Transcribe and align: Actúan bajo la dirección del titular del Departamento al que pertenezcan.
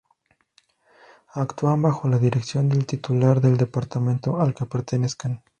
Actúan 1.35 1.83
bajo 1.83 2.09
la 2.09 2.17
dirección 2.17 2.67
del 2.69 2.87
titular 2.87 3.39
del 3.39 3.57
Departamento 3.57 4.41
al 4.41 4.55
que 4.55 4.65
pertenezcan. 4.65 5.43